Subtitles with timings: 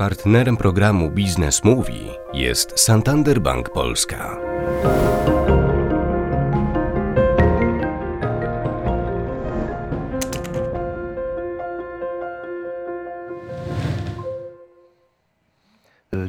[0.00, 4.36] Partnerem programu Biznes Mówi jest Santander Bank Polska.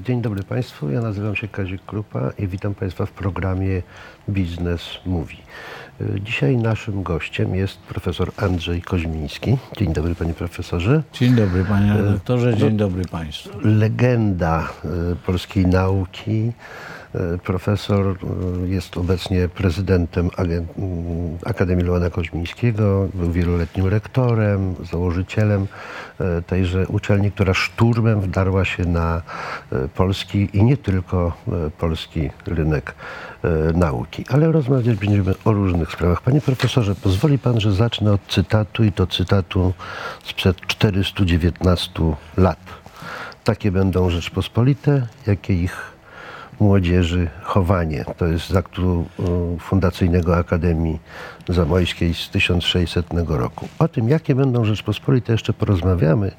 [0.01, 3.81] Dzień dobry Państwu, ja nazywam się Kazik Krupa i witam Państwa w programie
[4.29, 5.37] Biznes Mówi.
[6.23, 9.57] Dzisiaj naszym gościem jest profesor Andrzej Koźmiński.
[9.77, 11.03] Dzień dobry Panie Profesorze.
[11.13, 13.49] Dzień dobry Panie Redaktorze, dzień dobry Państwu.
[13.63, 16.51] Legenda e, polskiej nauki.
[17.15, 18.17] E, Profesor
[18.63, 20.29] e, jest obecnie prezydentem
[21.45, 25.67] Akademii Leona Koźmińskiego, był wieloletnim rektorem, założycielem
[26.19, 29.21] e, tejże uczelni, która szturmem wdarła się na
[29.95, 31.37] polski i nie tylko
[31.77, 32.95] polski rynek
[33.73, 34.25] nauki.
[34.29, 36.21] Ale rozmawiać będziemy o różnych sprawach.
[36.21, 39.73] Panie profesorze, pozwoli pan, że zacznę od cytatu i to cytatu
[40.23, 41.91] sprzed 419
[42.37, 42.59] lat.
[43.43, 45.91] Takie będą Rzeczpospolite, jakie ich
[46.61, 48.05] młodzieży chowanie.
[48.17, 49.05] To jest z aktu
[49.55, 50.99] y, fundacyjnego Akademii
[51.49, 53.67] Zamojskiej z 1600 roku.
[53.79, 56.31] O tym, jakie będą Rzeczpospolite, jeszcze porozmawiamy,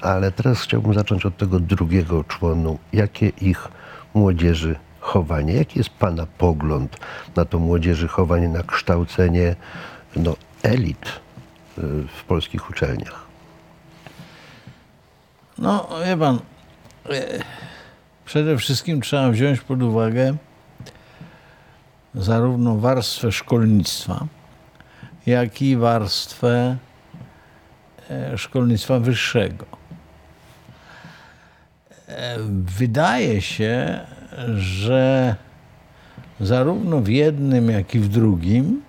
[0.00, 2.78] ale teraz chciałbym zacząć od tego drugiego członu.
[2.92, 3.68] Jakie ich
[4.14, 5.52] młodzieży chowanie?
[5.54, 6.96] Jaki jest Pana pogląd
[7.36, 9.56] na to młodzieży chowanie, na kształcenie
[10.16, 11.06] no, elit
[11.78, 11.82] y,
[12.16, 13.26] w polskich uczelniach?
[15.58, 16.38] No, wie Pan,
[17.10, 17.38] e,
[18.30, 20.36] przede wszystkim trzeba wziąć pod uwagę
[22.14, 24.26] zarówno warstwę szkolnictwa,
[25.26, 26.76] jak i warstwę
[28.10, 29.66] e, szkolnictwa wyższego.
[32.08, 32.36] E,
[32.78, 34.00] Wydaje się,
[34.56, 35.36] że
[36.40, 38.82] zarówno w jednym, jak i w drugim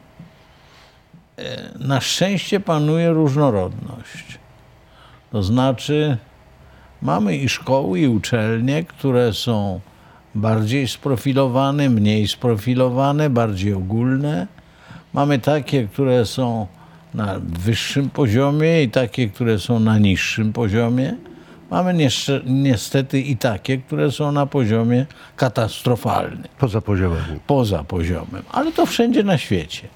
[1.38, 4.40] e, na szczęście panuje różnorodność.
[5.32, 6.18] To znaczy,
[7.02, 9.80] mamy i szkoły, i uczelnie, które są
[10.36, 14.48] bardziej sprofilowane, mniej sprofilowane, bardziej ogólne.
[15.14, 16.68] Mamy takie, które są
[17.14, 21.16] na wyższym poziomie i takie, które są na niższym poziomie.
[21.72, 22.08] Mamy
[22.46, 25.06] niestety i takie, które są na poziomie
[25.36, 27.40] katastrofalnym Poza poziomami.
[27.48, 29.88] poza poziomem, ale to wszędzie na świecie.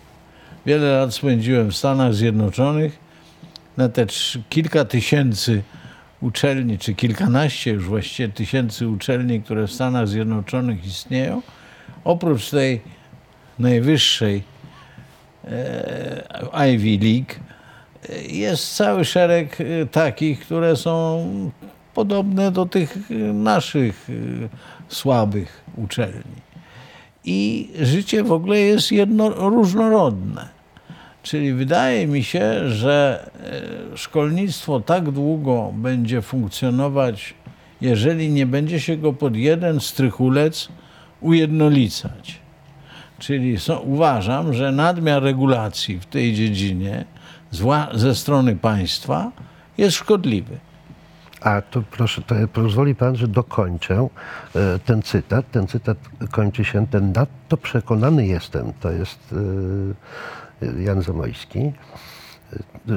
[0.65, 2.99] Wiele lat spędziłem w Stanach Zjednoczonych.
[3.77, 4.05] Na te
[4.49, 5.63] kilka tysięcy
[6.25, 11.41] uczelni, czy kilkanaście już właściwie tysięcy uczelni, które w Stanach Zjednoczonych istnieją,
[12.03, 12.81] oprócz tej
[13.59, 14.43] najwyższej
[15.47, 17.33] e, Ivy League,
[18.29, 21.25] jest cały szereg e, takich, które są
[21.93, 24.13] podobne do tych e, naszych e,
[24.87, 26.45] słabych uczelni
[27.25, 30.54] i życie w ogóle jest jedno, różnorodne.
[31.25, 33.25] Czyli wydaje mi się, że
[33.93, 37.33] e, szkolnictwo tak długo będzie funkcjonować,
[37.81, 40.69] jeżeli nie będzie się go pod jeden strychulec
[41.21, 42.39] ujednolicać.
[43.19, 47.05] Czyli so, uważam, że nadmiar regulacji w tej dziedzinie
[47.93, 49.31] ze strony państwa
[49.77, 50.57] jest szkodliwy.
[51.41, 54.07] A to proszę, to pozwoli pan, że dokończę
[54.55, 55.51] e, ten cytat.
[55.51, 55.97] Ten cytat
[56.31, 60.44] kończy się, ten nadto przekonany jestem, to jest e,
[60.79, 61.73] Jan Zamojski, e,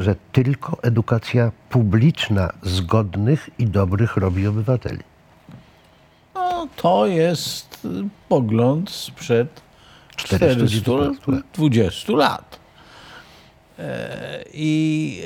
[0.02, 5.02] że tylko edukacja publiczna zgodnych i dobrych robi obywateli.
[6.34, 7.86] No, to jest
[8.28, 9.62] pogląd sprzed
[10.16, 12.58] 420 lat.
[13.78, 15.22] E, I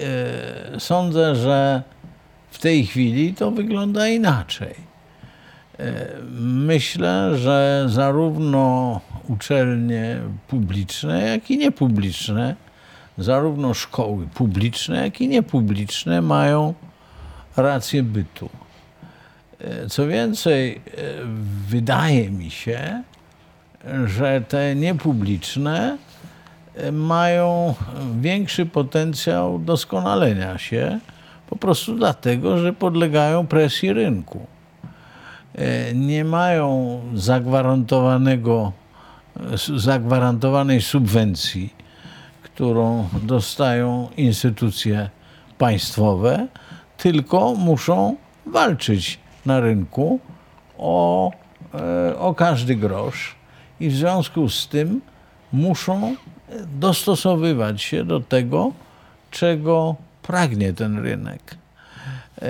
[0.75, 1.83] e, sądzę, że
[2.51, 4.75] w tej chwili to wygląda inaczej.
[5.79, 6.07] E,
[6.41, 12.57] Myślę, że zarówno uczelnie publiczne, jak i niepubliczne,
[13.19, 16.75] zarówno szkoły publiczne, jak i niepubliczne mają
[17.57, 18.51] rację bytu.
[19.61, 20.81] E, Co więcej, e,
[21.69, 23.03] wydaje mi się,
[24.05, 25.99] że te niepubliczne
[26.75, 27.75] e, mają
[28.21, 30.99] większy potencjał doskonalenia się,
[31.47, 34.47] po prostu dlatego, że podlegają presji rynku.
[35.95, 38.73] Nie mają zagwarantowanego,
[39.77, 41.75] zagwarantowanej subwencji,
[42.43, 45.11] którą dostają instytucje
[45.59, 46.47] państwowe,
[46.97, 50.21] tylko muszą walczyć na rynku
[50.79, 51.31] o,
[51.75, 53.35] e, o każdy grosz
[53.81, 55.01] i w związku z tym
[55.53, 56.17] muszą
[56.81, 58.73] dostosowywać się do tego,
[59.31, 61.57] czego pragnie ten rynek.
[62.43, 62.49] E,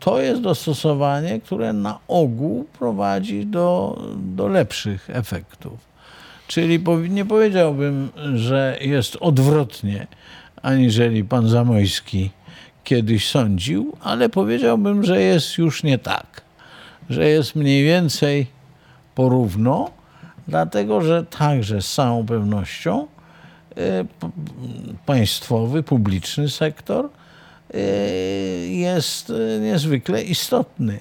[0.00, 5.93] To jest dostosowanie, które na ogół prowadzi do, do lepszych efektów.
[6.46, 6.80] Czyli
[7.10, 10.06] nie powiedziałbym, że jest odwrotnie,
[10.62, 12.30] aniżeli pan Zamojski
[12.84, 16.42] kiedyś sądził, ale powiedziałbym, że jest już nie tak.
[17.10, 18.46] Że jest mniej więcej
[19.14, 19.90] porówno,
[20.48, 23.06] dlatego że także z całą pewnością
[24.20, 24.30] p-
[25.06, 27.08] państwowy, publiczny sektor
[27.74, 27.80] e,
[28.66, 31.00] jest e, niezwykle istotny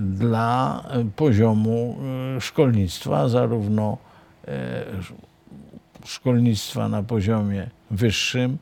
[0.00, 0.82] dla
[1.16, 1.98] poziomu
[2.40, 3.98] szkolnictwa, zarówno
[6.04, 8.58] szkolnictwa na poziomie wyższym,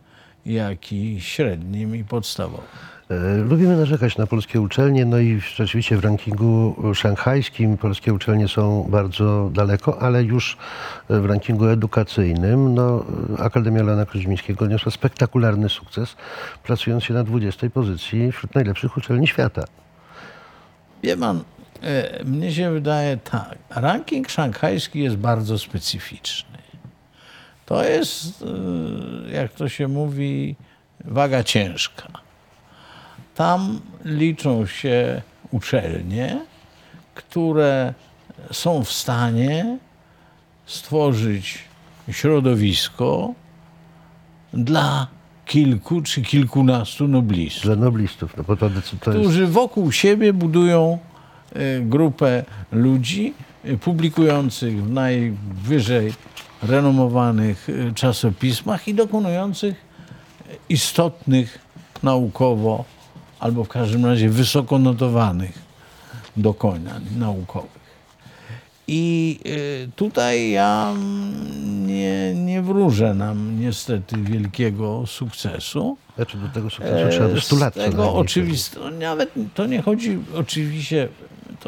[0.46, 2.66] jak i średnim i podstawowym.
[3.10, 8.86] E, Lubimy narzekać na polskie uczelnie, no i rzeczywiście w rankingu szanghajskim polskie uczelnie są
[8.90, 10.56] bardzo daleko, ale już
[11.08, 13.04] w rankingu edukacyjnym no,
[13.38, 16.16] Akademia Leona Koźmińskiego odniosła spektakularny sukces,
[16.62, 19.64] pracując się na 20 pozycji wśród najlepszych uczelni świata.
[21.02, 21.57] Wie pan, e,
[22.24, 26.58] mnie się wydaje tak, ranking szanghajski jest bardzo specyficzny.
[27.66, 28.44] To jest,
[29.28, 30.56] e, jak to się mówi,
[31.04, 32.08] waga ciężka.
[33.34, 36.40] Tam liczą się uczelnie,
[37.14, 37.94] które
[38.52, 39.78] są w stanie
[40.66, 41.58] stworzyć
[42.10, 43.34] środowisko
[44.52, 45.06] dla
[45.46, 48.94] kilku czy kilkunastu noblistów Dla noblistów, no bo to, to jest...
[49.00, 51.17] którzy wokół siebie budują e,
[51.80, 53.34] grupę ludzi
[53.64, 56.12] e, publikujących w najwyżej
[56.62, 61.58] renomowanych e, czasopismach i dokonujących e, istotnych
[62.02, 62.84] naukowo,
[63.40, 65.58] albo w każdym razie wysoko notowanych
[66.36, 67.78] dokonań naukowych.
[68.90, 75.96] I e, tutaj ja mm, nie, nie wróżę nam niestety wielkiego sukcesu.
[76.16, 79.82] Znaczy do tego sukcesu trzeba by 100 lat Z tego oczywiste, no nawet to nie
[79.82, 81.08] chodzi oczywiście,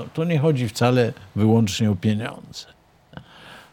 [0.01, 2.67] to, to nie chodzi wcale wyłącznie o pieniądze.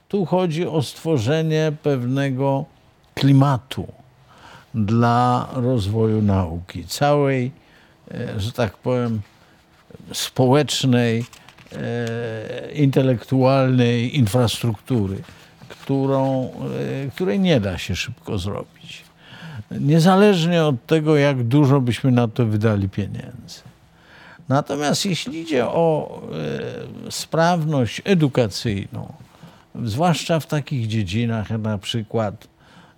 [0.08, 2.66] Tu chodzi o stworzenie pewnego
[3.14, 3.88] klimatu
[4.74, 7.52] dla rozwoju nauki, całej,
[8.12, 9.22] e, że tak powiem,
[10.14, 11.26] społecznej,
[11.74, 15.22] e, intelektualnej infrastruktury,
[15.70, 16.50] którą,
[17.06, 19.04] e, której nie da się szybko zrobić.
[19.72, 23.62] Niezależnie od tego, jak dużo byśmy na to wydali pieniędzy.
[24.50, 26.22] Natomiast jeśli idzie o
[27.08, 29.14] e, sprawność edukacyjną,
[29.84, 32.48] zwłaszcza w takich dziedzinach jak na przykład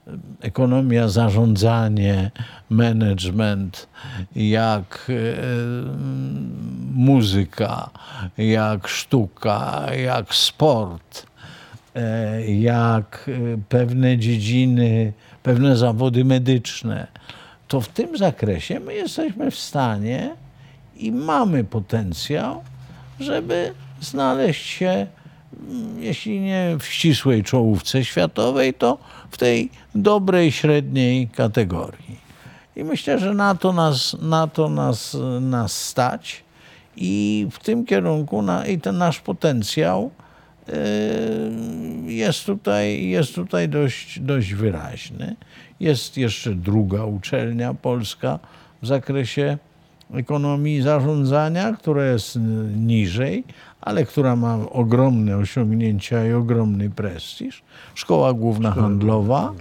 [0.08, 0.12] e,
[0.42, 2.32] ekonomia, zarządzanie,
[2.70, 3.88] management,
[4.36, 5.14] jak e,
[6.94, 7.90] muzyka,
[8.38, 11.30] jak sztuka, jak sport,
[12.48, 13.30] jak
[13.70, 15.14] pewne dziedziny,
[15.44, 17.08] pewne zawody medyczne,
[17.68, 20.36] to w tym zakresie my jesteśmy w stanie
[21.00, 22.64] i mamy potencjał,
[23.20, 25.08] żeby znaleźć się,
[25.70, 28.98] mm, jeśli nie w ścisłej czołówce światowej, to
[29.32, 32.20] w tej dobrej, średniej kategorii.
[32.76, 36.44] I myślę, że na to nas, na to nas, nas stać
[36.98, 40.12] i w tym kierunku na, i ten nasz potencjał
[40.68, 45.36] yy, jest tutaj, jest tutaj dość, dość wyraźny.
[45.80, 48.40] Jest jeszcze druga uczelnia polska
[48.82, 49.58] w zakresie
[50.14, 52.40] ekonomii zarządzania, która jest
[52.76, 53.44] niżej,
[53.82, 57.64] ale która ma ogromne osiągnięcia i ogromny prestiż.
[57.96, 59.54] Szkoła Główna Handlowa.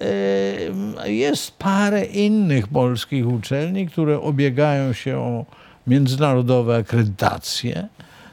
[0.00, 5.44] Y, Jest parę innych polskich uczelni, które obiegają się o
[5.86, 7.88] międzynarodowe akredytacje.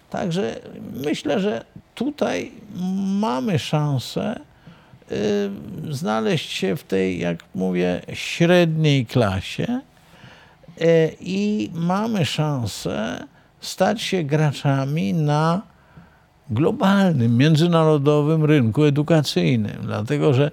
[0.10, 0.60] Także
[0.94, 1.66] myślę, że
[1.96, 2.52] tutaj
[3.20, 4.40] mamy szansę
[5.90, 9.82] znaleźć się w tej, jak mówię, średniej klasie
[11.20, 13.28] i mamy szansę
[13.60, 15.62] stać się graczami na
[16.50, 20.52] globalnym, międzynarodowym rynku edukacyjnym, dlatego że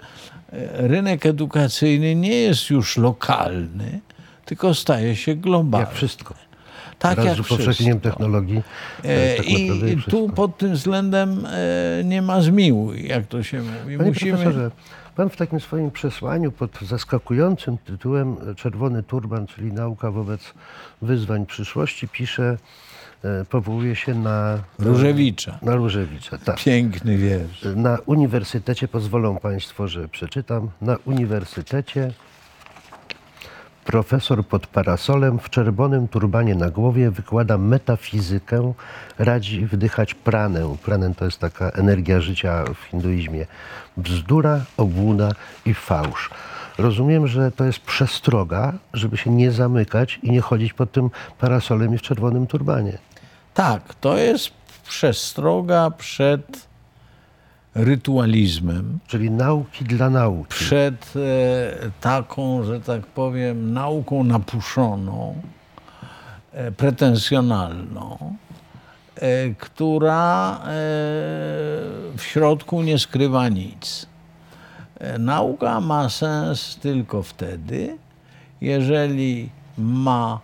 [0.52, 4.00] e, rynek edukacyjny nie jest już lokalny,
[4.44, 5.86] tylko staje się globalny.
[5.86, 6.34] Jak wszystko.
[6.98, 8.62] Tak Wraz jak z upowszechnieniem technologii.
[9.02, 13.98] E, tak I tu pod tym względem e, nie ma zmiłuj, jak to się mówi.
[13.98, 14.32] Panie Musimy...
[14.32, 14.70] profesorze,
[15.18, 20.54] pan w takim swoim przesłaniu pod zaskakującym tytułem Czerwony Turban, czyli nauka wobec
[21.02, 22.58] wyzwań przyszłości, pisze,
[23.24, 24.58] e, powołuje się na...
[24.78, 25.58] Różewicza.
[25.62, 26.56] Na Różewicza, tak.
[26.56, 27.66] Piękny wiersz.
[27.76, 32.12] Na uniwersytecie, pozwolą Państwo, że przeczytam, na uniwersytecie
[33.88, 38.72] profesor pod parasolem w czerwonym turbanie na głowie wykłada metafizykę,
[39.18, 40.76] radzi wdychać pranę.
[40.84, 43.46] Pranę to jest taka energia życia w hinduizmie.
[43.96, 45.32] Bzdura, obłuda
[45.64, 46.30] i fałsz.
[46.78, 51.94] Rozumiem, że to jest przestroga, żeby się nie zamykać i nie chodzić pod tym parasolem
[51.94, 52.98] i w czerwonym turbanie.
[53.54, 54.50] Tak, to jest
[54.88, 56.67] przestroga przed
[57.84, 60.48] rytualizmem, Czyli nauki dla nauki.
[60.48, 65.34] przed e, taką, że tak powiem, nauką napuszoną,
[66.52, 68.36] e, pretensjonalną,
[69.16, 70.58] e, która e,
[72.16, 74.06] w środku nie skrywa nic.
[75.00, 77.98] E, Nauka ma sens tylko wtedy,
[78.60, 80.40] jeżeli ma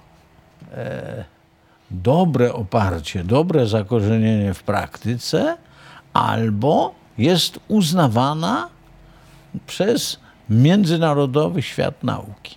[0.72, 1.24] e,
[1.90, 5.56] dobre oparcie, dobre zakorzenienie w praktyce,
[6.12, 8.68] albo jest uznawana
[9.66, 10.18] przez
[10.50, 12.56] międzynarodowy świat nauki.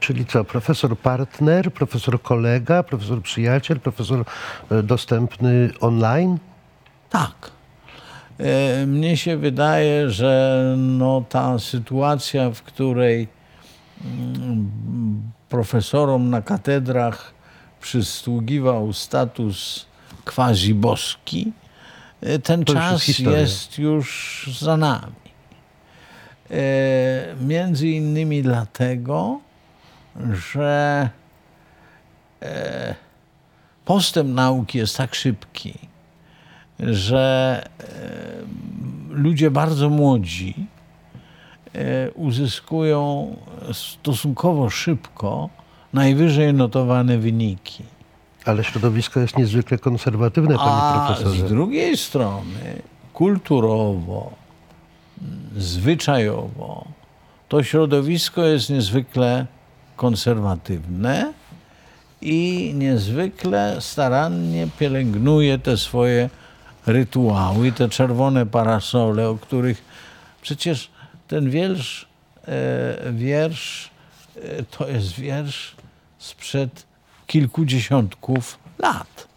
[0.00, 4.24] Czyli co, profesor partner, profesor kolega, profesor przyjaciel, profesor
[4.70, 6.38] e, dostępny online?
[7.10, 7.50] Tak.
[8.38, 13.28] E, Mnie się wydaje, że no, ta sytuacja, w której
[14.04, 14.70] mm,
[15.48, 17.34] profesorom na katedrach
[17.80, 19.86] przysługiwał status
[20.24, 21.52] quasi boski,
[22.42, 25.12] ten To już jest czas jest już za nami.
[26.50, 26.54] E,
[27.40, 29.40] Między innymi dlatego,
[30.32, 31.08] że
[32.42, 32.94] e,
[33.84, 35.78] postęp nauki jest tak szybki,
[36.80, 37.64] że
[39.10, 40.66] ludzie bardzo młodzi
[42.14, 43.36] uzyskują
[43.72, 45.50] stosunkowo szybko
[45.92, 47.84] najwyżej notowane wyniki.
[48.44, 51.46] Ale środowisko jest niezwykle konserwatywne, panie A profesorze.
[51.46, 52.82] z drugiej strony
[53.12, 54.32] kulturowo,
[55.56, 56.84] zwyczajowo
[57.48, 59.46] to środowisko jest niezwykle
[59.96, 61.32] konserwatywne
[62.22, 66.30] i niezwykle starannie pielęgnuje te swoje
[66.86, 69.84] rytuały, te czerwone parasole, o których
[70.42, 70.90] przecież
[71.28, 72.08] ten wiersz,
[72.48, 73.90] e, wiersz
[74.36, 75.76] e, to jest wiersz
[76.18, 76.86] sprzed
[77.26, 79.28] kilkudziesiątków lat.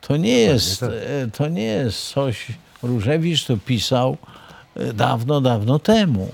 [0.00, 0.90] To nie jest, tak.
[0.90, 2.46] e, to nie jest coś,
[2.82, 4.16] Różewicz to pisał
[4.76, 6.28] e, dawno, dawno temu,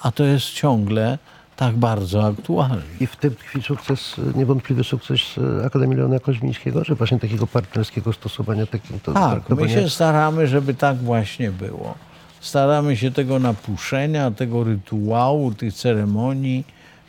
[0.00, 1.18] a to jest ciągle
[1.56, 2.82] tak bardzo aktualne.
[3.00, 5.20] I w tym tkwi sukces, e, niewątpliwy sukces
[5.66, 10.74] Akademii Leona Koźmińskiego, że właśnie takiego partnerskiego stosowania takim to Tak, my się staramy, żeby
[10.74, 11.94] tak właśnie było.
[12.40, 16.64] Staramy się tego napuszenia, tego rytuału, tych ceremonii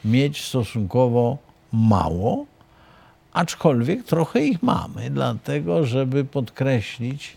[0.05, 1.37] mieć stosunkowo
[1.71, 2.45] mało,
[3.33, 7.33] aczkolwiek trochę ich mamy, dlatego żeby podkreślić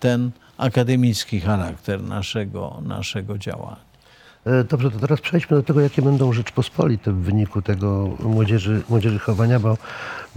[0.00, 3.89] ten akademicki charakter naszego, naszego działania.
[4.46, 9.18] E, Dobrze, to teraz przejdźmy do tego, jakie będą Rzeczpospolite w wyniku tego młodzieży, młodzieży
[9.18, 9.78] chowania, bo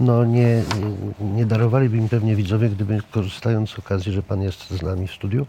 [0.00, 0.62] no nie,
[1.20, 5.12] nie darowaliby mi pewnie widzowie, gdyby korzystając z okazji, że pan jest z nami w
[5.12, 5.46] studiu,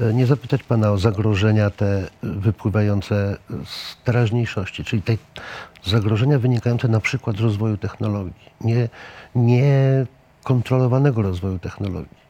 [0.00, 5.16] e, nie zapytać pana o zagrożenia te wypływające z teraźniejszości, czyli te
[5.84, 8.88] zagrożenia wynikające na przykład z rozwoju technologii, nie,
[9.34, 10.06] nie
[10.44, 12.20] kontrolowanego rozwoju technologii.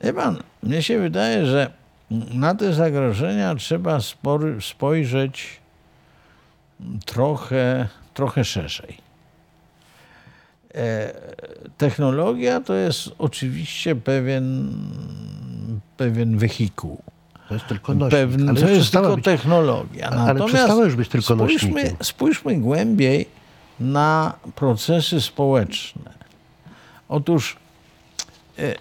[0.00, 5.60] Wie pan, mnie się wydaje, że na te zagrożenia trzeba spory, spojrzeć
[7.04, 8.96] trochę, trochę szerzej.
[10.74, 11.12] E,
[11.78, 14.72] technologia to jest oczywiście pewien,
[15.96, 17.02] pewien wehikuł.
[17.48, 20.08] To jest tylko nośnik, to jest tylko być- technologia.
[20.10, 21.96] ale przestała już być tylko spójrzmy, nośnikiem.
[22.02, 23.28] spójrzmy głębiej
[23.80, 26.10] na procesy społeczne.
[27.08, 27.56] Otóż
[28.58, 28.74] e,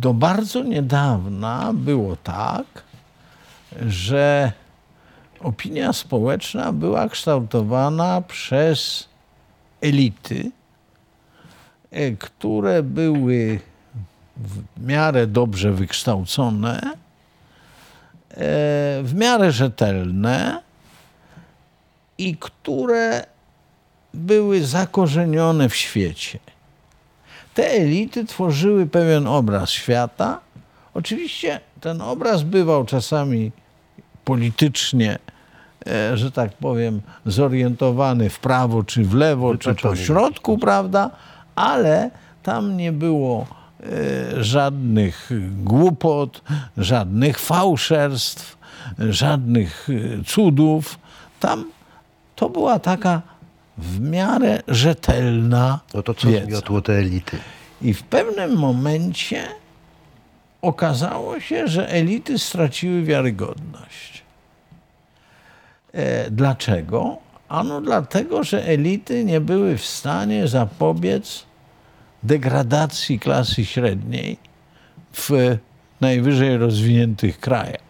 [0.00, 2.66] do bardzo niedawna było tak,
[3.86, 4.52] że
[5.40, 9.08] opinia społeczna była kształtowana przez
[9.80, 10.50] elity,
[11.90, 13.60] e, które były
[14.36, 16.94] w miarę dobrze wykształcone, e,
[19.02, 20.62] w miarę rzetelne
[22.18, 23.26] i które
[24.14, 26.38] były zakorzenione w świecie.
[27.58, 30.40] Te elity tworzyły pewien obraz świata.
[30.94, 33.52] Oczywiście ten obraz bywał czasami
[34.24, 35.18] politycznie,
[35.86, 41.10] e, że tak powiem, zorientowany w prawo czy w lewo, czy po środku, prawda?
[41.54, 42.10] Ale
[42.42, 43.46] tam nie było
[43.80, 45.30] e, żadnych
[45.64, 46.42] głupot,
[46.76, 48.58] żadnych fałszerstw,
[48.98, 50.98] żadnych e, cudów.
[51.40, 51.64] Tam
[52.36, 53.22] to była taka
[53.78, 56.46] w miarę rzetelna No to co wiedza.
[56.46, 57.38] zmiotło te elity?
[57.82, 59.44] I w pewnym momencie
[60.62, 64.22] okazało się, że elity straciły wiarygodność.
[65.92, 67.16] E, dlaczego?
[67.48, 71.44] Ano dlatego, że elity nie były w stanie zapobiec
[72.22, 74.38] degradacji klasy średniej
[75.12, 75.30] w
[76.00, 77.88] najwyżej rozwiniętych krajach.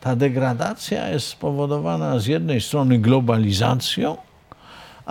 [0.00, 4.16] Ta degradacja jest spowodowana z jednej strony globalizacją,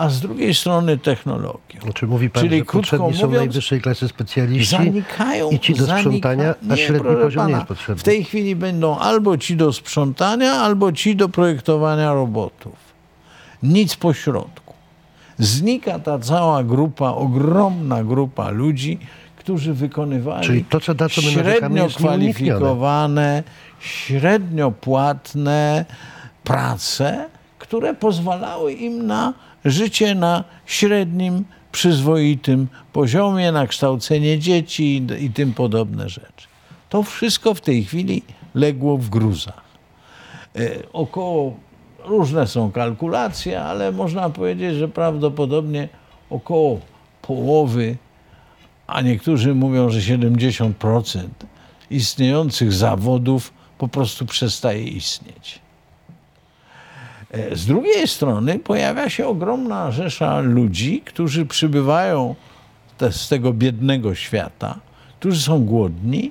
[0.00, 1.80] a z drugiej strony technologią.
[1.82, 5.50] Znaczy mówi pan, Czyli że potrzebni są mówiąc, najwyższej klasy specjaliści zanikają.
[5.50, 8.00] i ci do sprzątania, zanika- a średni poziom nie pana, jest potrzebny.
[8.00, 12.72] W tej chwili będą albo ci do sprzątania, albo ci do projektowania robotów.
[13.62, 14.74] Nic pośrodku.
[15.38, 18.98] Znika ta cała grupa, ogromna grupa ludzi,
[19.36, 23.42] którzy wykonywali Czyli to, co- na co średnio kwalifikowane,
[23.80, 25.84] średnio płatne
[26.44, 27.28] prace,
[27.58, 29.32] które pozwalały im na
[29.64, 36.48] życie na średnim, przyzwoitym poziomie, na kształcenie dzieci i, i tym podobne rzeczy.
[36.88, 38.22] To wszystko w tej chwili
[38.54, 39.62] legło w gruzach.
[40.56, 41.54] E, około,
[42.04, 45.88] różne są kalkulacje, ale można powiedzieć, że prawdopodobnie
[46.30, 46.80] około
[47.22, 47.96] połowy,
[48.86, 51.28] a niektórzy mówią, że 70%
[51.90, 55.60] istniejących zawodów po prostu przestaje istnieć.
[57.30, 62.34] E, Z drugiej strony pojawia się ogromna rzesza ludzi, którzy przybywają
[62.98, 64.78] te, z tego biednego świata,
[65.20, 66.30] którzy są głodni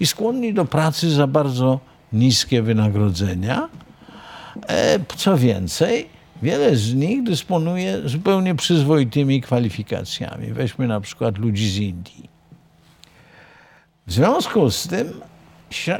[0.00, 1.80] i skłonni do pracy za bardzo
[2.12, 3.68] niskie wynagrodzenia.
[4.68, 6.08] E, Co więcej,
[6.42, 10.52] wiele z nich dysponuje zupełnie przyzwoitymi kwalifikacjami.
[10.52, 12.28] Weźmy na przykład ludzi z Indii.
[14.06, 15.20] W związku z tym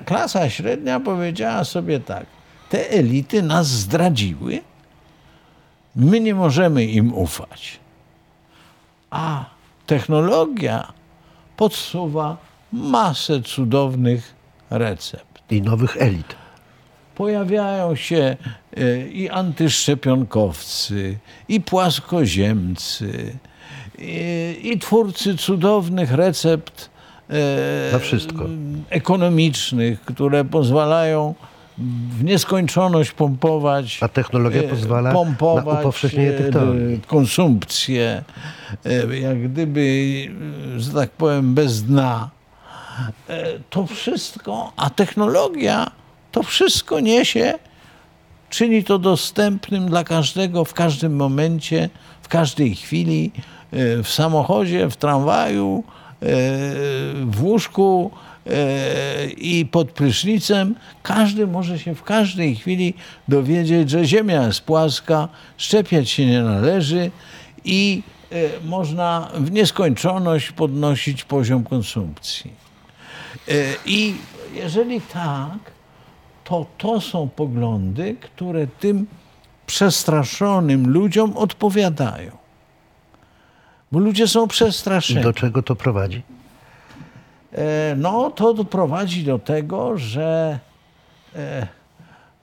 [0.05, 2.27] klasa średnia powiedziała sobie tak,
[2.75, 4.61] te elity nas zdradziły,
[5.97, 7.78] my nie możemy im ufać.
[9.11, 9.45] A
[9.87, 10.93] technologia
[11.57, 12.37] podsuwa
[12.73, 14.35] masę cudownych
[14.71, 16.35] recept I nowych elit.
[17.14, 18.37] pojawiają się
[18.76, 23.38] e, i antyszczepionkowcy, i płaskoziemcy,
[23.99, 26.90] i, i twórcy cudownych recept
[27.31, 28.45] e, Na wszystko.
[28.90, 31.35] ekonomicznych, które pozwalają
[31.78, 33.99] w nieskończoność pompować.
[34.02, 37.00] A technologia e, pozwala na pompować upowszechnienie tych e, teorii.
[37.00, 38.25] konsumpcję,
[38.85, 39.85] e, jak gdyby,
[40.76, 42.31] że tak powiem, bez dna.
[43.71, 45.90] To wszystko, a technologia
[46.33, 47.54] to wszystko niesie,
[48.50, 51.90] czyni to dostępnym dla każdego w każdym momencie,
[52.23, 53.33] w każdej chwili,
[54.02, 55.85] w samochodzie, w tramwaju,
[57.26, 58.10] w łóżku
[59.37, 60.75] i pod prysznicem.
[61.02, 62.95] Każdy może się w każdej chwili
[63.28, 67.11] dowiedzieć, że Ziemia jest płaska, szczepiać się nie należy
[67.65, 68.02] i
[68.33, 72.52] e, można w nieskończoność podnosić poziom konsumpcji.
[73.49, 73.52] E,
[73.87, 74.15] I
[74.54, 75.59] jeżeli tak,
[76.45, 79.07] to to są poglądy, które tym
[79.67, 82.30] przestraszonym ludziom odpowiadają.
[83.93, 85.23] Bo ludzie są przestraszeni.
[85.23, 86.23] Do czego to prowadzi?
[87.54, 90.58] E, No, to doprowadzi do tego, że
[91.36, 91.67] e,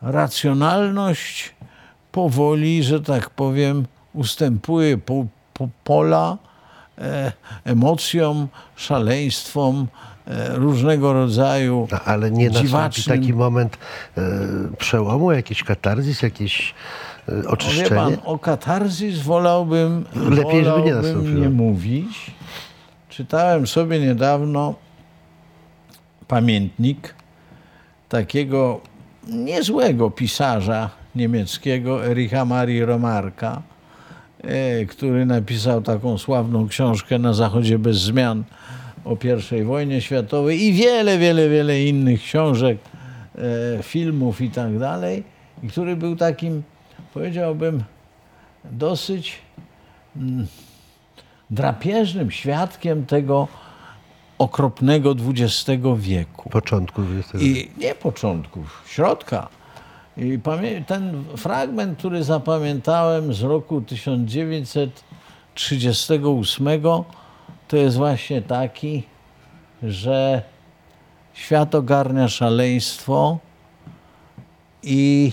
[0.01, 1.55] racjonalność
[2.11, 6.37] powoli, że tak powiem, ustępuje po, po pola
[6.97, 7.31] e,
[7.65, 9.87] emocjom, szaleństwom,
[10.49, 13.77] różnego rodzaju No, ale nie nastąpi taki moment
[14.17, 14.21] e,
[14.77, 16.73] przełomu, jakiś katarzis, jakieś
[17.27, 18.17] e, pan, oczyszczenie?
[18.25, 21.39] o katarzis wolałbym, Lepiej, żeby nie wolałbym nastąpiło.
[21.39, 22.31] nie mówić.
[23.09, 24.73] Czytałem sobie niedawno
[26.31, 27.15] pamiętnik
[28.09, 28.81] takiego
[29.27, 33.61] niezłego pisarza niemieckiego Ericha Marii Romarka,
[34.43, 38.43] e, który napisał taką sławną książkę Na Zachodzie bez zmian
[39.05, 39.17] o
[39.59, 42.77] I wojnie światowej i wiele, wiele, wiele innych książek,
[43.77, 45.23] e, filmów i tak dalej,
[45.63, 46.63] i który był takim,
[47.13, 47.83] powiedziałbym,
[48.71, 49.39] dosyć
[50.15, 50.47] mm,
[51.49, 53.47] drapieżnym świadkiem tego
[54.41, 56.49] okropnego XX wieku.
[56.49, 59.47] Początku XX I nie początków, środka.
[60.17, 60.39] I
[60.87, 66.67] ten fragment, który zapamiętałem z roku 1938,
[67.67, 69.03] to jest właśnie taki,
[69.83, 70.43] że
[71.33, 73.37] świat ogarnia szaleństwo
[74.83, 75.31] i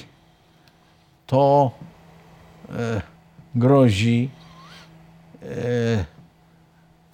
[1.26, 1.70] to
[2.68, 3.02] e,
[3.54, 4.30] grozi
[5.42, 6.17] e,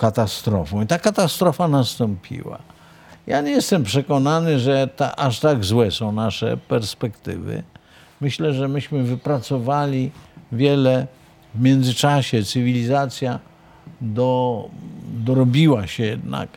[0.05, 0.83] katastrofą.
[0.83, 2.59] I ta katastrofa nastąpiła.
[3.27, 7.63] Ja nie jestem przekonany, że ta, aż tak złe są nasze perspektywy.
[8.21, 10.11] Myślę, że myśmy wypracowali
[10.53, 11.07] wiele
[11.55, 12.45] w międzyczasie.
[12.45, 13.39] Cywilizacja
[14.01, 14.69] do,
[15.25, 16.49] dorobiła się jednak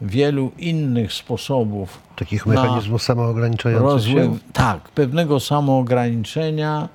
[0.00, 4.18] wielu innych sposobów Takich mechanizmów samoograniczających się.
[4.18, 6.88] rozwój, tak, pewnego samoograniczenia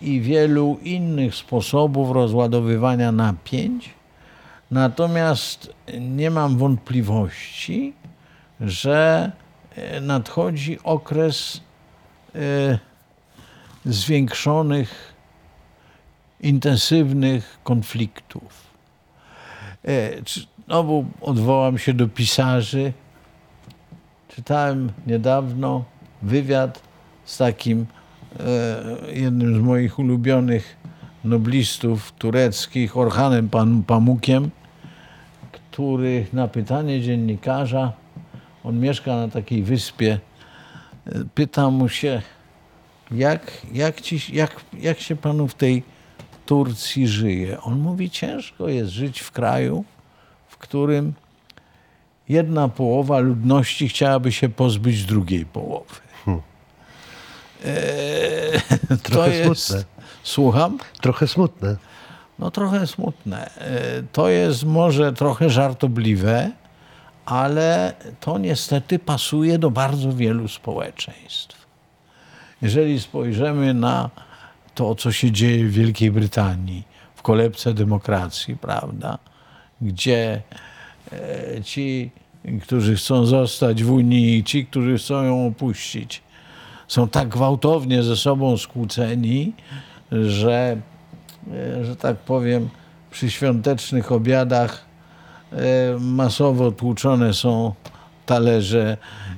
[0.00, 3.97] i wielu innych sposobów rozładowywania napięć.
[4.70, 7.92] Natomiast nie mam wątpliwości,
[8.60, 9.32] że
[9.74, 11.60] e, nadchodzi okres
[12.34, 12.78] e,
[13.84, 15.14] zwiększonych
[16.40, 18.66] intensywnych konfliktów.
[19.84, 20.10] E,
[20.66, 22.92] znowu odwołam się do pisarzy.
[24.28, 25.84] Czytałem niedawno
[26.22, 26.82] wywiad
[27.24, 27.86] z takim
[29.12, 30.76] jednym z moich ulubionych
[31.24, 33.50] noblistów tureckich, Orhanem
[33.86, 34.50] Pamukiem,
[35.78, 37.92] który na pytanie dziennikarza,
[38.64, 40.20] on mieszka na takiej wyspie,
[41.06, 42.22] e, pyta mu się,
[43.10, 45.82] jak, jak, ci, jak, jak się panu w tej
[46.46, 47.60] Turcji żyje?
[47.60, 49.84] On mówi, ciężko jest żyć w kraju,
[50.48, 51.12] w którym
[52.28, 55.94] jedna połowa ludności chciałaby się pozbyć drugiej połowy.
[56.24, 56.42] Hmm.
[57.64, 59.84] Eee, Trochę jest, smutne.
[60.22, 60.78] Słucham?
[61.00, 61.76] Trochę smutne.
[62.38, 63.50] No trochę smutne.
[63.60, 66.50] Eee, to jest może trochę żartobliwe,
[67.26, 71.66] ale to niestety pasuje do bardzo wielu społeczeństw.
[72.62, 74.10] Jeżeli spojrzymy na
[74.74, 76.82] to, co się dzieje w Wielkiej Brytanii,
[77.14, 79.18] w kolebce demokracji, prawda,
[79.80, 80.42] gdzie
[81.12, 82.10] e, ci,
[82.62, 86.22] którzy chcą zostać w Unii, ci, którzy chcą ją opuścić,
[86.88, 89.52] są tak gwałtownie ze sobą skłóceni,
[90.12, 90.97] że, e,
[91.82, 92.68] że tak powiem,
[93.10, 94.84] przy świątecznych obiadach
[95.52, 95.56] e,
[96.00, 97.74] masowo tłuczone są
[98.26, 98.96] talerze.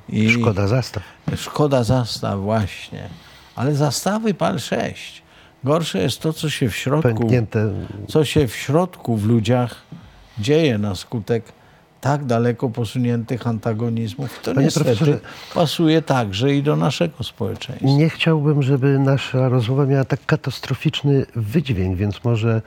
[0.08, 1.02] I szkoda zastaw.
[1.36, 3.08] Szkoda zastaw, właśnie.
[3.56, 5.22] Ale zastawy pal 6.
[5.64, 7.70] Gorsze jest to, co się w środku, Pęknięte.
[8.08, 9.82] co się w środku w ludziach
[10.38, 11.52] dzieje na skutek
[12.00, 14.40] tak daleko posuniętych antagonizmów.
[14.42, 15.20] To Panie niestety
[15.54, 17.88] pasuje także i do naszego społeczeństwa.
[17.88, 22.62] Nie chciałbym, żeby nasza rozmowa miała tak katastroficzny wydźwięk, więc może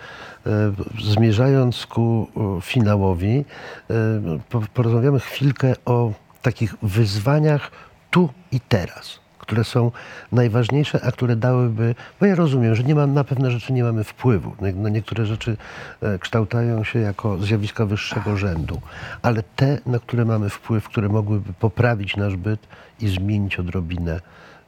[0.45, 3.45] e, zmierzając ku e, finałowi,
[3.89, 7.71] e, porozmawiamy chwilkę o takich wyzwaniach
[8.11, 9.91] tu i teraz które są
[10.31, 14.03] najważniejsze, a które dałyby, bo ja rozumiem, że nie mam, na pewne rzeczy nie mamy
[14.03, 14.55] wpływu.
[14.75, 15.57] Na niektóre rzeczy
[16.01, 18.81] e, kształtają się jako zjawiska wyższego rzędu,
[19.21, 22.67] ale te, na które mamy wpływ, które mogłyby poprawić nasz byt
[22.99, 24.19] i zmienić odrobinę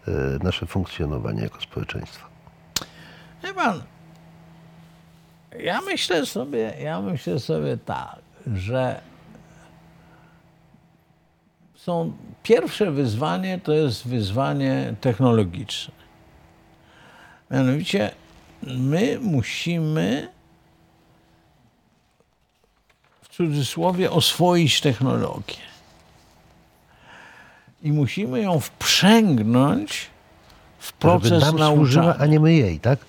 [0.07, 0.11] e,
[0.43, 2.27] nasze funkcjonowanie jako społeczeństwa.
[3.43, 3.81] Wie pan,
[5.59, 8.19] ja myślę sobie, ja myślę sobie tak,
[8.55, 9.01] że
[11.85, 12.11] są
[12.43, 15.93] pierwsze wyzwanie to jest wyzwanie technologiczne.
[17.51, 18.11] Mianowicie
[18.63, 20.29] my musimy
[23.21, 25.65] w cudzysłowie oswoić technologię.
[27.83, 30.07] I musimy ją wprzęgnąć
[30.79, 31.75] w proces Żeby nam.
[31.75, 32.99] Służyła, a nie my jej, tak?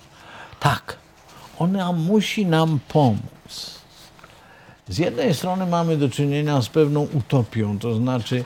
[0.59, 0.97] Tak.
[1.59, 3.81] Ona musi nam pomóc.
[4.87, 8.45] Z jednej strony mamy do czynienia z pewną utopią, to znaczy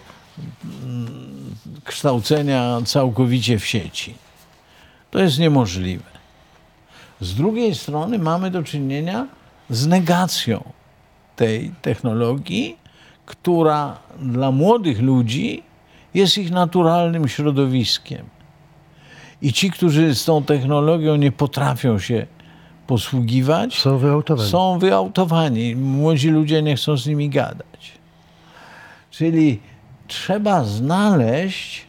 [1.83, 4.15] kształcenia całkowicie w sieci.
[5.11, 6.11] To jest niemożliwe.
[7.21, 9.27] Z drugiej strony mamy do czynienia
[9.69, 10.63] z negacją
[11.35, 12.77] tej technologii,
[13.25, 15.63] która dla młodych ludzi
[16.13, 18.25] jest ich naturalnym środowiskiem.
[19.41, 22.27] I ci, którzy z tą technologią nie potrafią się
[22.87, 24.49] posługiwać, są wyautowani.
[24.49, 25.75] Są wyautowani.
[25.75, 27.91] Młodzi ludzie nie chcą z nimi gadać.
[29.11, 29.59] Czyli
[30.11, 31.85] trzeba znaleźć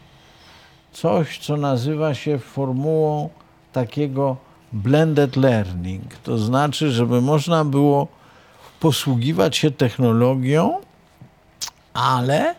[0.93, 3.31] coś, co nazywa się formułą
[3.73, 4.37] takiego
[4.73, 6.15] blended learning.
[6.15, 8.09] To znaczy, żeby można było
[8.81, 10.81] posługiwać się technologią,
[11.95, 12.55] ale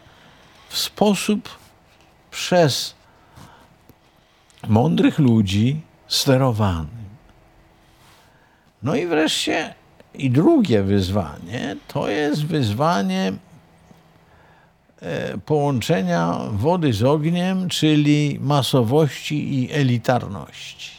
[0.69, 1.49] w sposób
[2.31, 2.95] przez
[4.67, 7.03] mądrych ludzi sterowany.
[8.83, 9.75] No i wreszcie
[10.13, 13.33] i drugie wyzwanie to jest wyzwanie
[15.45, 20.91] połączenia wody z ogniem, czyli masowości i elitarności.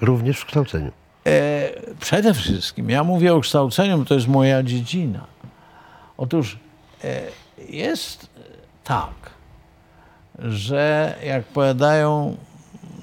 [0.00, 0.92] Również w kształceniu.
[1.26, 5.24] E, przede wszystkim, ja mówię o kształceniu, bo to jest moja dziedzina.
[6.16, 6.58] Otóż
[7.04, 7.20] e,
[7.68, 8.26] jest
[8.84, 9.14] tak,
[10.38, 12.36] że jak powiadają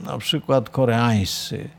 [0.02, 1.70] na przykład koreańscy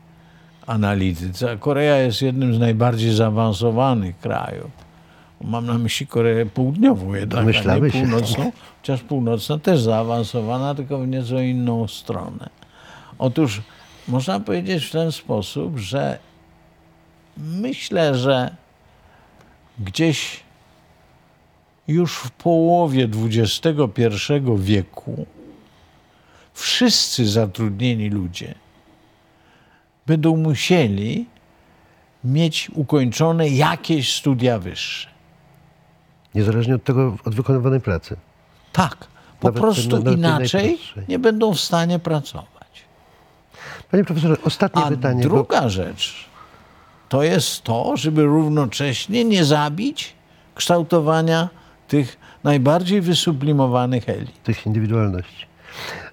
[0.67, 4.71] analitycy, a Korea jest jednym z najbardziej zaawansowanych krajów,
[5.41, 8.51] Mam na myśli Koreę Południową jednak, a nie północną, się.
[8.81, 12.49] chociaż północna też zaawansowana, tylko w nieco inną stronę.
[13.19, 13.61] Otóż
[14.07, 16.19] można powiedzieć w ten sposób, że
[17.37, 18.55] myślę, że
[19.79, 20.39] gdzieś
[21.87, 25.25] już w połowie XXI wieku
[26.53, 28.55] wszyscy zatrudnieni ludzie
[30.09, 31.25] będą musieli
[32.23, 35.09] mieć ukończone jakieś studia wyższe.
[36.35, 38.15] Niezależnie od tego, od wykonywanej pracy.
[38.73, 39.07] Tak.
[39.39, 42.49] Po nawet prostu ten, inaczej nie będą w stanie pracować.
[43.91, 45.21] Panie profesorze, ostatnie A pytanie.
[45.23, 45.69] druga bo...
[45.69, 46.25] rzecz,
[47.09, 50.13] to jest to, żeby równocześnie nie zabić
[50.55, 51.49] kształtowania
[51.87, 54.43] tych najbardziej wysublimowanych elit.
[54.43, 55.45] Tych indywidualności.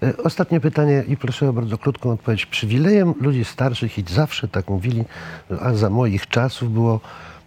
[0.03, 2.47] E, Ostatnie pytanie i proszę o bardzo krótką odpowiedź.
[2.47, 5.05] Przywilejem ludzi starszych i zawsze tak mówili,
[5.61, 7.01] a za moich czasów było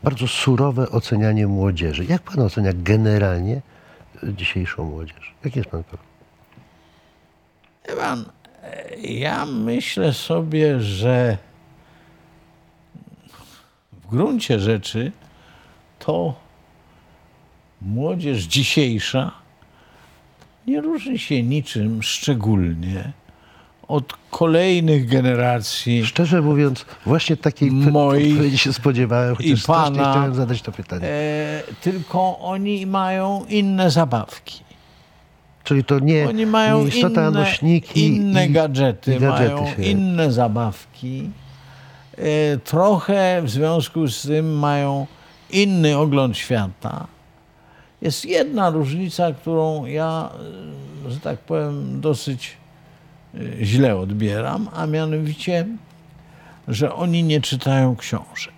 [0.04, 2.06] bardzo surowe ocenianie młodzieży.
[2.06, 3.62] Jak pan ocenia generalnie
[4.24, 5.34] e, dzisiejszą młodzież?
[5.44, 5.84] Jak jest pan?
[7.88, 8.26] Wie pan,
[9.02, 11.38] ja myślę sobie, że
[13.94, 15.12] w gruncie rzeczy
[16.00, 16.36] to
[17.82, 19.32] młodzież dzisiejsza
[20.68, 23.12] nie różni się niczym szczególnie
[23.89, 30.36] od kolejnych generacji Szczerze mówiąc, właśnie takiej Moich odpowiedzi się spodziewałem, chociaż i pana, chciałem
[30.36, 31.08] zadać to pytanie.
[31.08, 34.60] e, tylko oni mają inne zabawki.
[35.63, 39.75] Czyli to nie, Oni mają nie istota, inne, nośniki inne i, gadżety, i gadżety mają
[39.75, 41.30] się- inne zabawki.
[42.17, 45.08] E, Trochę w związku z tym mają
[45.49, 47.08] inny ogląd świata.
[48.02, 50.30] Jest jedna różnica, którą ja,
[51.08, 52.58] e, że tak powiem, dosyć
[53.62, 55.68] źle odbieram, a mianowicie,
[56.68, 58.54] że oni nie czytają książek.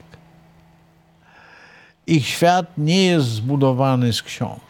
[2.07, 4.61] Ich świat nie jest zbudowany z książek.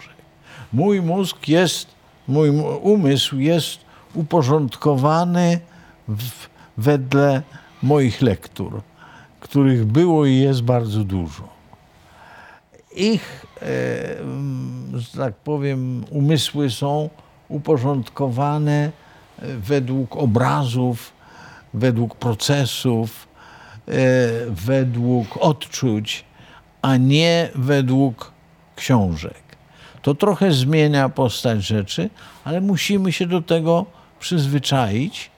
[0.74, 1.88] Mój mózg jest,
[2.28, 2.50] mój
[2.82, 3.80] umysł jest
[4.14, 5.60] uporządkowany
[6.08, 7.42] w, wedle
[7.84, 8.82] moich lektur,
[9.40, 11.48] których było i jest bardzo dużo.
[12.96, 13.66] Ich, e,
[14.94, 17.10] że tak powiem, umysły są
[17.50, 18.92] uporządkowane
[19.42, 21.14] według obrazów,
[21.74, 23.28] według procesów,
[23.88, 23.92] e,
[24.50, 26.26] według odczuć,
[26.82, 28.32] a nie według
[28.76, 29.42] książek.
[30.02, 32.10] To trochę zmienia postać rzeczy,
[32.44, 33.86] ale musimy się do tego
[34.20, 35.32] przyzwyczaić,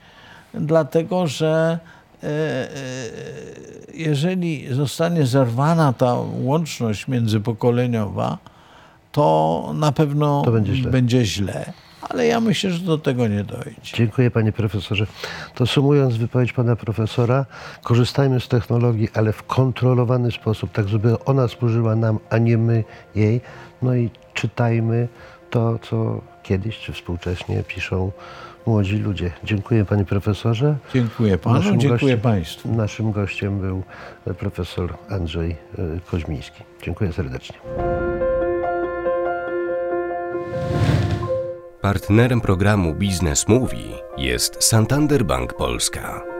[0.54, 1.78] dlatego że
[2.22, 2.68] e, e,
[3.94, 8.38] jeżeli zostanie zerwana ta łączność międzypokoleniowa,
[9.12, 10.90] to na pewno To będzie źle.
[10.90, 11.72] będzie źle.
[12.08, 13.70] Ale ja myślę, że do tego nie dojdzie.
[13.94, 15.06] Dziękuję panie profesorze.
[15.54, 17.46] To sumując wypowiedź pana profesora,
[17.82, 22.84] korzystajmy z technologii, ale w kontrolowany sposób, tak żeby ona służyła nam, a nie my
[23.14, 23.40] jej.
[23.82, 25.08] No i czytajmy
[25.50, 28.12] to, co kiedyś czy współcześnie piszą
[28.66, 29.30] młodzi ludzie.
[29.44, 30.76] Dziękuję panie profesorze.
[30.94, 32.74] Dziękuję panu, Naszym dziękuję gościem- państwu.
[32.74, 33.82] Naszym gościem był
[34.38, 35.56] profesor Andrzej e,
[36.10, 36.62] Koźmiński.
[36.82, 37.56] Dziękuję serdecznie.
[41.84, 46.33] Partnerem programu Biznes Mówi jest Santander Bank Polska.